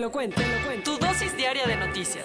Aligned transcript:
Lo 0.00 0.10
cuento, 0.10 0.40
te 0.40 0.48
lo 0.48 0.66
cuento. 0.66 0.92
Tu 0.92 1.06
dosis 1.06 1.36
diaria 1.36 1.66
de 1.66 1.76
noticias. 1.76 2.24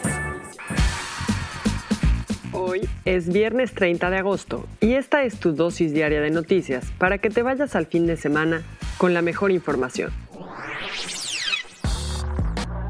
Hoy 2.54 2.88
es 3.04 3.32
viernes 3.32 3.74
30 3.74 4.10
de 4.10 4.18
agosto 4.18 4.66
y 4.80 4.94
esta 4.94 5.24
es 5.24 5.40
tu 5.40 5.52
dosis 5.52 5.94
diaria 5.94 6.22
de 6.22 6.32
noticias 6.32 6.90
para 6.98 7.18
que 7.18 7.30
te 7.30 7.44
vayas 7.44 7.76
al 7.76 7.86
fin 7.86 8.08
de 8.08 8.16
semana 8.16 8.64
con 8.98 9.14
la 9.14 9.22
mejor 9.22 9.52
información. 9.52 10.12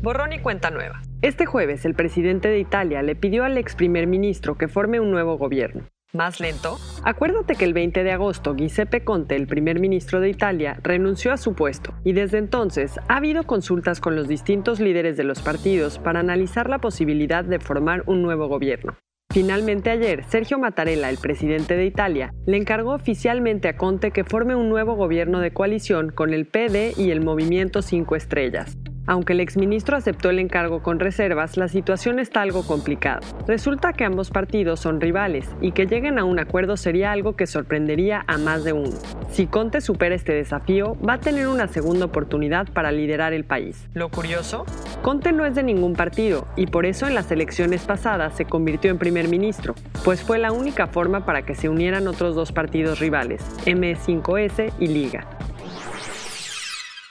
Borrón 0.03 0.33
y 0.33 0.39
cuenta 0.39 0.69
nueva. 0.69 1.01
Este 1.23 1.47
jueves 1.47 1.83
el 1.85 1.95
presidente 1.95 2.49
de 2.49 2.59
Italia 2.59 3.01
le 3.01 3.15
pidió 3.15 3.43
al 3.43 3.57
ex 3.57 3.73
primer 3.73 4.05
ministro 4.05 4.55
que 4.55 4.67
forme 4.67 4.99
un 4.99 5.09
nuevo 5.09 5.39
gobierno. 5.39 5.81
¿Más 6.15 6.39
lento? 6.39 6.79
Acuérdate 7.03 7.55
que 7.55 7.65
el 7.65 7.73
20 7.73 8.05
de 8.05 8.11
agosto 8.13 8.55
Giuseppe 8.55 9.03
Conte, 9.03 9.35
el 9.35 9.47
primer 9.47 9.81
ministro 9.81 10.21
de 10.21 10.29
Italia, 10.29 10.79
renunció 10.81 11.33
a 11.33 11.37
su 11.37 11.55
puesto 11.55 11.93
y 12.05 12.13
desde 12.13 12.37
entonces 12.37 12.97
ha 13.09 13.17
habido 13.17 13.43
consultas 13.43 13.99
con 13.99 14.15
los 14.15 14.29
distintos 14.29 14.79
líderes 14.79 15.17
de 15.17 15.25
los 15.25 15.41
partidos 15.41 15.99
para 15.99 16.21
analizar 16.21 16.69
la 16.69 16.79
posibilidad 16.79 17.43
de 17.43 17.59
formar 17.59 18.03
un 18.05 18.21
nuevo 18.21 18.47
gobierno. 18.47 18.95
Finalmente 19.29 19.89
ayer, 19.89 20.23
Sergio 20.23 20.57
Mattarella, 20.57 21.09
el 21.09 21.17
presidente 21.17 21.75
de 21.75 21.85
Italia, 21.85 22.31
le 22.45 22.55
encargó 22.55 22.93
oficialmente 22.93 23.67
a 23.67 23.75
Conte 23.75 24.11
que 24.11 24.23
forme 24.23 24.55
un 24.55 24.69
nuevo 24.69 24.95
gobierno 24.95 25.41
de 25.41 25.51
coalición 25.51 26.11
con 26.11 26.33
el 26.33 26.45
PD 26.45 26.93
y 26.95 27.11
el 27.11 27.19
Movimiento 27.19 27.81
Cinco 27.81 28.15
Estrellas. 28.15 28.77
Aunque 29.07 29.33
el 29.33 29.39
exministro 29.39 29.95
aceptó 29.95 30.29
el 30.31 30.39
encargo 30.39 30.81
con 30.81 30.99
reservas, 30.99 31.57
la 31.57 31.67
situación 31.67 32.19
está 32.19 32.41
algo 32.41 32.65
complicada. 32.65 33.19
Resulta 33.47 33.93
que 33.93 34.03
ambos 34.03 34.31
partidos 34.31 34.79
son 34.79 34.99
rivales 34.99 35.47
y 35.61 35.73
que 35.73 35.85
lleguen 35.85 36.17
a 36.17 36.23
un 36.23 36.39
acuerdo 36.39 36.75
sería 36.75 37.11
algo 37.11 37.35
que 37.35 37.45
sorprendería 37.45 38.23
a 38.27 38.37
más 38.37 38.63
de 38.63 38.73
uno. 38.73 38.97
Si 39.29 39.45
Conte 39.45 39.81
supera 39.81 40.15
este 40.15 40.33
desafío, 40.33 40.97
va 41.07 41.13
a 41.13 41.19
tener 41.19 41.47
una 41.47 41.67
segunda 41.67 42.05
oportunidad 42.05 42.67
para 42.73 42.91
liderar 42.91 43.33
el 43.33 43.43
país. 43.43 43.87
Lo 43.93 44.09
curioso, 44.09 44.65
Conte 45.03 45.31
no 45.31 45.45
es 45.45 45.53
de 45.53 45.63
ningún 45.63 45.93
partido 45.93 46.47
y 46.55 46.67
por 46.67 46.85
eso 46.87 47.07
en 47.07 47.13
las 47.13 47.31
elecciones 47.31 47.83
pasadas 47.83 48.35
se 48.35 48.45
convirtió 48.45 48.89
en 48.89 48.97
primer 48.97 49.27
ministro, 49.27 49.75
pues 50.03 50.23
fue 50.23 50.39
la 50.39 50.51
única 50.51 50.87
forma 50.87 51.25
para 51.25 51.43
que 51.43 51.53
se 51.53 51.69
unieran 51.69 52.07
otros 52.07 52.35
dos 52.35 52.51
partidos 52.51 52.99
rivales, 52.99 53.43
M5S 53.65 54.73
y 54.79 54.87
Liga. 54.87 55.27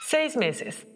Seis 0.01 0.35
meses. 0.35 0.87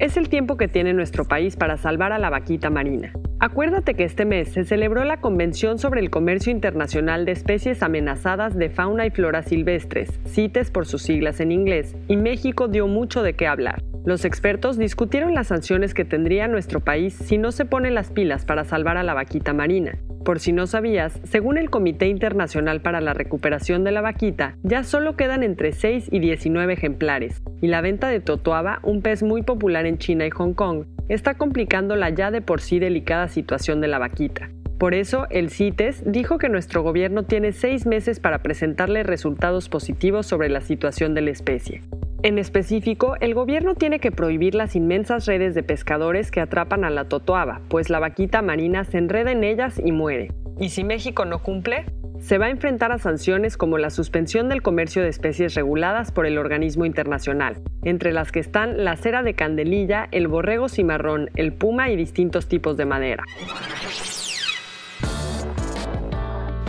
Es 0.00 0.16
el 0.16 0.28
tiempo 0.28 0.56
que 0.56 0.68
tiene 0.68 0.94
nuestro 0.94 1.24
país 1.24 1.56
para 1.56 1.76
salvar 1.76 2.12
a 2.12 2.20
la 2.20 2.30
vaquita 2.30 2.70
marina. 2.70 3.12
Acuérdate 3.40 3.94
que 3.94 4.04
este 4.04 4.24
mes 4.24 4.48
se 4.52 4.62
celebró 4.62 5.02
la 5.02 5.20
Convención 5.20 5.80
sobre 5.80 6.00
el 6.00 6.08
Comercio 6.08 6.52
Internacional 6.52 7.24
de 7.24 7.32
Especies 7.32 7.82
Amenazadas 7.82 8.56
de 8.56 8.70
Fauna 8.70 9.06
y 9.06 9.10
Flora 9.10 9.42
Silvestres, 9.42 10.20
CITES 10.24 10.70
por 10.70 10.86
sus 10.86 11.02
siglas 11.02 11.40
en 11.40 11.50
inglés, 11.50 11.96
y 12.06 12.16
México 12.16 12.68
dio 12.68 12.86
mucho 12.86 13.24
de 13.24 13.34
qué 13.34 13.48
hablar. 13.48 13.82
Los 14.04 14.24
expertos 14.24 14.78
discutieron 14.78 15.34
las 15.34 15.48
sanciones 15.48 15.94
que 15.94 16.04
tendría 16.04 16.46
nuestro 16.46 16.78
país 16.78 17.14
si 17.14 17.36
no 17.36 17.50
se 17.50 17.64
pone 17.64 17.90
las 17.90 18.12
pilas 18.12 18.44
para 18.44 18.64
salvar 18.64 18.98
a 18.98 19.02
la 19.02 19.14
vaquita 19.14 19.52
marina. 19.52 19.98
Por 20.28 20.40
si 20.40 20.52
no 20.52 20.66
sabías, 20.66 21.18
según 21.24 21.56
el 21.56 21.70
Comité 21.70 22.06
Internacional 22.06 22.82
para 22.82 23.00
la 23.00 23.14
Recuperación 23.14 23.82
de 23.82 23.92
la 23.92 24.02
Vaquita, 24.02 24.58
ya 24.62 24.84
solo 24.84 25.16
quedan 25.16 25.42
entre 25.42 25.72
6 25.72 26.08
y 26.12 26.18
19 26.18 26.70
ejemplares, 26.70 27.40
y 27.62 27.68
la 27.68 27.80
venta 27.80 28.08
de 28.08 28.20
totoaba, 28.20 28.80
un 28.82 29.00
pez 29.00 29.22
muy 29.22 29.40
popular 29.40 29.86
en 29.86 29.96
China 29.96 30.26
y 30.26 30.30
Hong 30.30 30.52
Kong, 30.52 30.84
está 31.08 31.38
complicando 31.38 31.96
la 31.96 32.10
ya 32.10 32.30
de 32.30 32.42
por 32.42 32.60
sí 32.60 32.78
delicada 32.78 33.28
situación 33.28 33.80
de 33.80 33.88
la 33.88 33.98
vaquita. 33.98 34.50
Por 34.76 34.92
eso, 34.92 35.26
el 35.30 35.48
CITES 35.48 36.02
dijo 36.04 36.36
que 36.36 36.50
nuestro 36.50 36.82
gobierno 36.82 37.22
tiene 37.22 37.52
seis 37.52 37.86
meses 37.86 38.20
para 38.20 38.42
presentarle 38.42 39.04
resultados 39.04 39.70
positivos 39.70 40.26
sobre 40.26 40.50
la 40.50 40.60
situación 40.60 41.14
de 41.14 41.22
la 41.22 41.30
especie. 41.30 41.80
En 42.24 42.36
específico, 42.36 43.14
el 43.20 43.32
gobierno 43.32 43.76
tiene 43.76 44.00
que 44.00 44.10
prohibir 44.10 44.56
las 44.56 44.74
inmensas 44.74 45.26
redes 45.26 45.54
de 45.54 45.62
pescadores 45.62 46.32
que 46.32 46.40
atrapan 46.40 46.84
a 46.84 46.90
la 46.90 47.04
totoaba, 47.04 47.60
pues 47.68 47.90
la 47.90 48.00
vaquita 48.00 48.42
marina 48.42 48.82
se 48.82 48.98
enreda 48.98 49.30
en 49.30 49.44
ellas 49.44 49.80
y 49.82 49.92
muere. 49.92 50.32
Y 50.58 50.70
si 50.70 50.82
México 50.82 51.24
no 51.24 51.38
cumple, 51.44 51.84
se 52.18 52.38
va 52.38 52.46
a 52.46 52.50
enfrentar 52.50 52.90
a 52.90 52.98
sanciones 52.98 53.56
como 53.56 53.78
la 53.78 53.90
suspensión 53.90 54.48
del 54.48 54.62
comercio 54.62 55.00
de 55.00 55.10
especies 55.10 55.54
reguladas 55.54 56.10
por 56.10 56.26
el 56.26 56.38
organismo 56.38 56.84
internacional, 56.84 57.62
entre 57.84 58.12
las 58.12 58.32
que 58.32 58.40
están 58.40 58.84
la 58.84 58.96
cera 58.96 59.22
de 59.22 59.34
candelilla, 59.34 60.08
el 60.10 60.26
borrego 60.26 60.68
cimarrón, 60.68 61.30
el 61.36 61.52
puma 61.52 61.88
y 61.88 61.94
distintos 61.94 62.48
tipos 62.48 62.76
de 62.76 62.84
madera. 62.84 63.22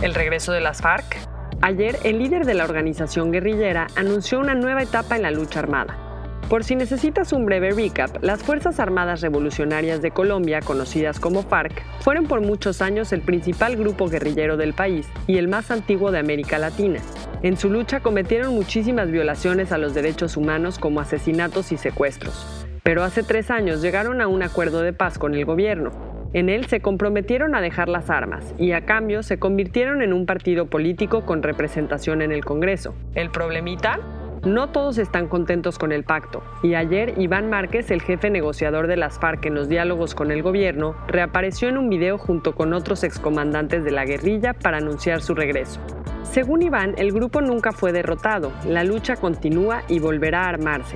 El 0.03 0.13
regreso 0.13 0.51
de 0.51 0.61
las 0.61 0.83
FARC 0.83 1.28
Ayer, 1.61 1.97
el 2.05 2.19
líder 2.19 2.45
de 2.45 2.53
la 2.53 2.63
organización 2.63 3.31
guerrillera 3.31 3.87
anunció 3.97 4.39
una 4.39 4.55
nueva 4.55 4.81
etapa 4.81 5.17
en 5.17 5.23
la 5.23 5.31
lucha 5.31 5.59
armada. 5.59 5.97
Por 6.47 6.63
si 6.63 6.77
necesitas 6.77 7.33
un 7.33 7.45
breve 7.45 7.71
recap, 7.71 8.23
las 8.23 8.41
Fuerzas 8.41 8.79
Armadas 8.79 9.19
Revolucionarias 9.19 10.01
de 10.01 10.11
Colombia, 10.11 10.61
conocidas 10.61 11.19
como 11.19 11.43
FARC, 11.43 11.83
fueron 11.99 12.27
por 12.27 12.39
muchos 12.39 12.81
años 12.81 13.11
el 13.11 13.21
principal 13.21 13.75
grupo 13.75 14.07
guerrillero 14.07 14.55
del 14.55 14.73
país 14.73 15.05
y 15.27 15.37
el 15.37 15.49
más 15.49 15.69
antiguo 15.69 16.11
de 16.11 16.19
América 16.19 16.59
Latina. 16.59 17.01
En 17.43 17.57
su 17.57 17.69
lucha 17.69 17.99
cometieron 17.99 18.55
muchísimas 18.55 19.11
violaciones 19.11 19.73
a 19.73 19.77
los 19.77 19.93
derechos 19.93 20.37
humanos 20.37 20.79
como 20.79 21.01
asesinatos 21.01 21.73
y 21.73 21.77
secuestros. 21.77 22.65
Pero 22.83 23.03
hace 23.03 23.21
tres 23.21 23.51
años 23.51 23.81
llegaron 23.81 24.21
a 24.21 24.27
un 24.27 24.43
acuerdo 24.43 24.81
de 24.81 24.93
paz 24.93 25.19
con 25.19 25.35
el 25.35 25.43
gobierno, 25.43 25.91
en 26.33 26.49
él 26.49 26.65
se 26.65 26.79
comprometieron 26.81 27.55
a 27.55 27.61
dejar 27.61 27.89
las 27.89 28.09
armas 28.09 28.53
y 28.57 28.71
a 28.73 28.85
cambio 28.85 29.23
se 29.23 29.39
convirtieron 29.39 30.01
en 30.01 30.13
un 30.13 30.25
partido 30.25 30.67
político 30.67 31.25
con 31.25 31.43
representación 31.43 32.21
en 32.21 32.31
el 32.31 32.45
Congreso. 32.45 32.93
¿El 33.15 33.29
problemita? 33.31 33.99
No 34.45 34.69
todos 34.69 34.97
están 34.97 35.27
contentos 35.27 35.77
con 35.77 35.91
el 35.91 36.05
pacto, 36.05 36.41
y 36.63 36.75
ayer 36.75 37.13
Iván 37.17 37.49
Márquez, 37.49 37.91
el 37.91 38.01
jefe 38.01 38.29
negociador 38.29 38.87
de 38.87 38.95
las 38.95 39.19
FARC 39.19 39.47
en 39.47 39.55
los 39.55 39.67
diálogos 39.67 40.15
con 40.15 40.31
el 40.31 40.41
gobierno, 40.41 40.95
reapareció 41.07 41.67
en 41.67 41.77
un 41.77 41.89
video 41.89 42.17
junto 42.17 42.55
con 42.55 42.73
otros 42.73 43.03
excomandantes 43.03 43.83
de 43.83 43.91
la 43.91 44.05
guerrilla 44.05 44.53
para 44.53 44.77
anunciar 44.77 45.21
su 45.21 45.35
regreso. 45.35 45.81
Según 46.23 46.61
Iván, 46.61 46.93
el 46.97 47.11
grupo 47.11 47.41
nunca 47.41 47.73
fue 47.73 47.91
derrotado, 47.91 48.53
la 48.65 48.85
lucha 48.85 49.17
continúa 49.17 49.83
y 49.89 49.99
volverá 49.99 50.45
a 50.45 50.49
armarse. 50.49 50.95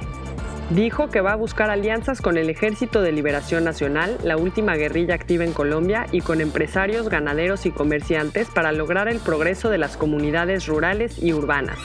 Dijo 0.69 1.09
que 1.09 1.21
va 1.21 1.33
a 1.33 1.35
buscar 1.35 1.69
alianzas 1.69 2.21
con 2.21 2.37
el 2.37 2.49
Ejército 2.49 3.01
de 3.01 3.11
Liberación 3.11 3.63
Nacional, 3.63 4.17
la 4.23 4.37
última 4.37 4.75
guerrilla 4.75 5.13
activa 5.13 5.43
en 5.43 5.53
Colombia, 5.53 6.07
y 6.11 6.21
con 6.21 6.41
empresarios, 6.41 7.09
ganaderos 7.09 7.65
y 7.65 7.71
comerciantes 7.71 8.47
para 8.49 8.71
lograr 8.71 9.07
el 9.07 9.19
progreso 9.19 9.69
de 9.69 9.77
las 9.77 9.97
comunidades 9.97 10.65
rurales 10.65 11.21
y 11.21 11.33
urbanas. 11.33 11.77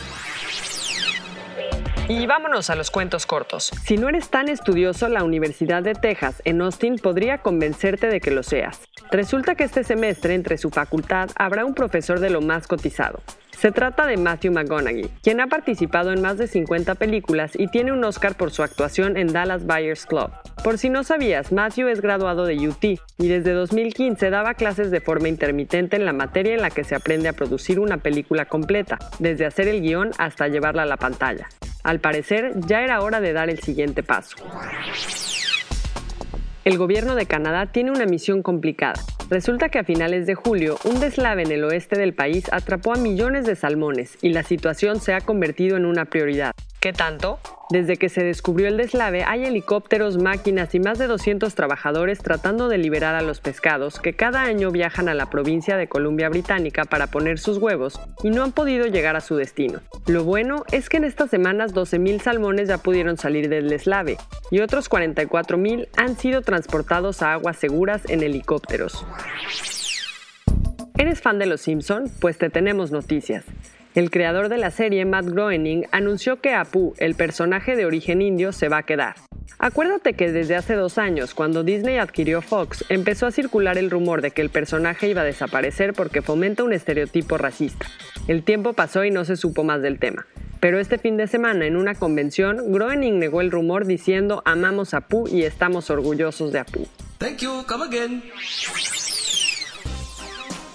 Y 2.08 2.26
vámonos 2.26 2.70
a 2.70 2.74
los 2.74 2.90
cuentos 2.90 3.26
cortos. 3.26 3.70
Si 3.84 3.98
no 3.98 4.08
eres 4.08 4.30
tan 4.30 4.48
estudioso, 4.48 5.10
la 5.10 5.24
Universidad 5.24 5.82
de 5.82 5.94
Texas 5.94 6.40
en 6.46 6.62
Austin 6.62 6.96
podría 6.96 7.38
convencerte 7.38 8.06
de 8.06 8.20
que 8.20 8.30
lo 8.30 8.42
seas. 8.42 8.87
Resulta 9.10 9.54
que 9.54 9.64
este 9.64 9.84
semestre 9.84 10.34
entre 10.34 10.58
su 10.58 10.68
facultad 10.70 11.30
habrá 11.36 11.64
un 11.64 11.74
profesor 11.74 12.20
de 12.20 12.28
lo 12.28 12.42
más 12.42 12.66
cotizado. 12.66 13.22
Se 13.58 13.72
trata 13.72 14.06
de 14.06 14.18
Matthew 14.18 14.52
McGonaghy, 14.52 15.08
quien 15.22 15.40
ha 15.40 15.48
participado 15.48 16.12
en 16.12 16.20
más 16.20 16.38
de 16.38 16.46
50 16.46 16.94
películas 16.94 17.52
y 17.58 17.66
tiene 17.68 17.90
un 17.90 18.04
Oscar 18.04 18.36
por 18.36 18.52
su 18.52 18.62
actuación 18.62 19.16
en 19.16 19.32
Dallas 19.32 19.64
Buyers 19.64 20.06
Club. 20.06 20.30
Por 20.62 20.78
si 20.78 20.90
no 20.90 21.02
sabías, 21.02 21.50
Matthew 21.50 21.88
es 21.88 22.00
graduado 22.00 22.44
de 22.44 22.68
UT 22.68 22.84
y 22.84 23.28
desde 23.28 23.52
2015 23.52 24.30
daba 24.30 24.54
clases 24.54 24.90
de 24.90 25.00
forma 25.00 25.28
intermitente 25.28 25.96
en 25.96 26.04
la 26.04 26.12
materia 26.12 26.54
en 26.54 26.62
la 26.62 26.70
que 26.70 26.84
se 26.84 26.94
aprende 26.94 27.28
a 27.28 27.32
producir 27.32 27.80
una 27.80 27.96
película 27.96 28.44
completa, 28.44 28.98
desde 29.18 29.46
hacer 29.46 29.66
el 29.66 29.80
guion 29.80 30.10
hasta 30.18 30.48
llevarla 30.48 30.82
a 30.82 30.86
la 30.86 30.98
pantalla. 30.98 31.48
Al 31.82 31.98
parecer, 31.98 32.52
ya 32.66 32.82
era 32.82 33.00
hora 33.00 33.20
de 33.20 33.32
dar 33.32 33.48
el 33.48 33.58
siguiente 33.58 34.02
paso. 34.02 34.36
El 36.68 36.76
gobierno 36.76 37.14
de 37.14 37.24
Canadá 37.24 37.64
tiene 37.72 37.92
una 37.92 38.04
misión 38.04 38.42
complicada. 38.42 39.00
Resulta 39.30 39.70
que 39.70 39.78
a 39.78 39.84
finales 39.84 40.26
de 40.26 40.34
julio, 40.34 40.76
un 40.84 41.00
deslave 41.00 41.42
en 41.42 41.50
el 41.50 41.64
oeste 41.64 41.98
del 41.98 42.12
país 42.12 42.44
atrapó 42.52 42.92
a 42.92 42.98
millones 42.98 43.46
de 43.46 43.56
salmones 43.56 44.18
y 44.20 44.34
la 44.34 44.42
situación 44.42 45.00
se 45.00 45.14
ha 45.14 45.22
convertido 45.22 45.78
en 45.78 45.86
una 45.86 46.04
prioridad. 46.04 46.52
¿Qué 46.80 46.92
tanto? 46.92 47.40
Desde 47.70 47.96
que 47.96 48.08
se 48.08 48.22
descubrió 48.22 48.68
el 48.68 48.76
deslave 48.76 49.24
hay 49.24 49.44
helicópteros, 49.44 50.16
máquinas 50.16 50.76
y 50.76 50.80
más 50.80 50.96
de 50.96 51.08
200 51.08 51.52
trabajadores 51.56 52.20
tratando 52.20 52.68
de 52.68 52.78
liberar 52.78 53.16
a 53.16 53.20
los 53.20 53.40
pescados 53.40 53.98
que 53.98 54.12
cada 54.12 54.42
año 54.42 54.70
viajan 54.70 55.08
a 55.08 55.14
la 55.14 55.28
provincia 55.28 55.76
de 55.76 55.88
Columbia 55.88 56.28
Británica 56.28 56.84
para 56.84 57.08
poner 57.08 57.40
sus 57.40 57.58
huevos 57.58 58.00
y 58.22 58.30
no 58.30 58.44
han 58.44 58.52
podido 58.52 58.86
llegar 58.86 59.16
a 59.16 59.20
su 59.20 59.34
destino. 59.34 59.80
Lo 60.06 60.22
bueno 60.22 60.64
es 60.70 60.88
que 60.88 60.98
en 60.98 61.04
estas 61.04 61.30
semanas 61.30 61.74
12.000 61.74 62.20
salmones 62.20 62.68
ya 62.68 62.78
pudieron 62.78 63.16
salir 63.16 63.48
del 63.48 63.68
deslave 63.68 64.16
y 64.52 64.60
otros 64.60 64.88
44.000 64.88 65.88
han 65.96 66.16
sido 66.16 66.42
transportados 66.42 67.22
a 67.22 67.32
aguas 67.32 67.56
seguras 67.56 68.02
en 68.08 68.22
helicópteros. 68.22 69.04
¿Eres 70.96 71.20
fan 71.20 71.40
de 71.40 71.46
Los 71.46 71.60
Simpson? 71.60 72.08
Pues 72.20 72.38
te 72.38 72.50
tenemos 72.50 72.92
noticias. 72.92 73.44
El 73.98 74.12
creador 74.12 74.48
de 74.48 74.58
la 74.58 74.70
serie, 74.70 75.04
Matt 75.04 75.26
Groening, 75.26 75.86
anunció 75.90 76.40
que 76.40 76.54
Apu, 76.54 76.94
el 76.98 77.16
personaje 77.16 77.74
de 77.74 77.84
origen 77.84 78.22
indio, 78.22 78.52
se 78.52 78.68
va 78.68 78.76
a 78.78 78.82
quedar. 78.84 79.16
Acuérdate 79.58 80.12
que 80.12 80.30
desde 80.30 80.54
hace 80.54 80.74
dos 80.74 80.98
años, 80.98 81.34
cuando 81.34 81.64
Disney 81.64 81.96
adquirió 81.96 82.40
Fox, 82.40 82.84
empezó 82.90 83.26
a 83.26 83.32
circular 83.32 83.76
el 83.76 83.90
rumor 83.90 84.22
de 84.22 84.30
que 84.30 84.40
el 84.40 84.50
personaje 84.50 85.08
iba 85.08 85.22
a 85.22 85.24
desaparecer 85.24 85.94
porque 85.94 86.22
fomenta 86.22 86.62
un 86.62 86.72
estereotipo 86.72 87.38
racista. 87.38 87.88
El 88.28 88.44
tiempo 88.44 88.72
pasó 88.72 89.04
y 89.04 89.10
no 89.10 89.24
se 89.24 89.36
supo 89.36 89.64
más 89.64 89.82
del 89.82 89.98
tema. 89.98 90.28
Pero 90.60 90.78
este 90.78 90.98
fin 90.98 91.16
de 91.16 91.26
semana, 91.26 91.66
en 91.66 91.74
una 91.74 91.96
convención, 91.96 92.70
Groening 92.70 93.18
negó 93.18 93.40
el 93.40 93.50
rumor 93.50 93.84
diciendo 93.84 94.44
amamos 94.44 94.94
a 94.94 94.98
Apu 94.98 95.26
y 95.26 95.42
estamos 95.42 95.90
orgullosos 95.90 96.52
de 96.52 96.60
Apu. 96.60 96.86
Thank 97.18 97.38
you, 97.38 97.64
come 97.66 97.84
again. 97.84 98.22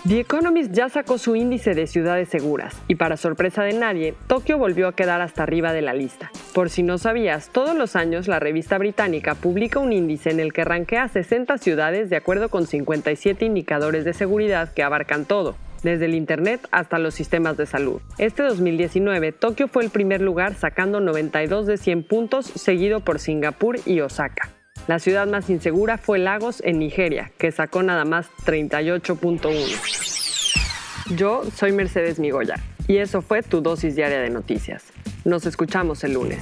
The 0.06 0.20
Economist 0.20 0.74
ya 0.74 0.90
sacó 0.90 1.18
su 1.18 1.34
índice 1.34 1.76
de 1.76 1.88
ciudades 1.88 2.28
seguras 2.28 2.76
y 2.90 2.96
para 2.96 3.16
sorpresa 3.16 3.64
de 3.64 3.72
nadie, 3.72 4.16
Tokio 4.28 4.58
volvió 4.58 4.90
a 4.90 4.96
quedar 4.96 5.22
hasta 5.22 5.44
arriba 5.44 5.72
de 5.72 5.82
la 5.82 5.94
lista. 5.94 6.30
Por 6.54 6.70
si 6.70 6.84
no 6.84 6.98
sabías, 6.98 7.48
todos 7.54 7.74
los 7.74 7.96
años 7.96 8.28
la 8.28 8.42
revista 8.42 8.78
británica 8.78 9.34
publica 9.36 9.80
un 9.80 9.94
índice 9.94 10.30
en 10.30 10.42
el 10.42 10.52
que 10.52 10.66
rankea 10.66 11.08
60 11.08 11.58
ciudades 11.58 12.10
de 12.10 12.18
acuerdo 12.18 12.50
con 12.50 12.68
57 12.68 13.46
indicadores 13.46 14.04
de 14.04 14.14
seguridad 14.14 14.74
que 14.74 14.84
abarcan 14.84 15.24
todo, 15.24 15.56
desde 15.84 16.04
el 16.04 16.16
Internet 16.16 16.68
hasta 16.72 17.00
los 17.00 17.14
sistemas 17.14 17.56
de 17.56 17.66
salud. 17.66 18.02
Este 18.18 18.44
2019, 18.44 19.32
Tokio 19.32 19.70
fue 19.70 19.86
el 19.86 19.90
primer 19.90 20.20
lugar 20.20 20.56
sacando 20.56 21.00
92 21.00 21.66
de 21.66 21.78
100 21.78 22.04
puntos, 22.04 22.46
seguido 22.46 23.00
por 23.00 23.20
Singapur 23.20 23.80
y 23.86 24.02
Osaka. 24.02 24.50
La 24.88 25.00
ciudad 25.00 25.28
más 25.28 25.50
insegura 25.50 25.98
fue 25.98 26.20
Lagos, 26.20 26.62
en 26.66 26.78
Nigeria, 26.78 27.32
que 27.38 27.54
sacó 27.54 27.84
nada 27.84 28.04
más 28.04 28.28
38.1. 28.46 31.16
Yo 31.16 31.44
soy 31.56 31.72
Mercedes 31.72 32.20
Migoya 32.20 32.56
y 32.88 32.98
eso 32.98 33.22
fue 33.22 33.44
tu 33.44 33.62
dosis 33.62 33.96
diaria 33.96 34.20
de 34.20 34.30
noticias. 34.30 34.84
Nos 35.24 35.46
escuchamos 35.46 36.04
el 36.04 36.16
lunes. 36.16 36.42